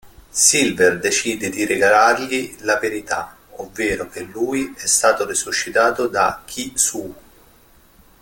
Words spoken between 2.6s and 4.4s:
la verità, ovvero, che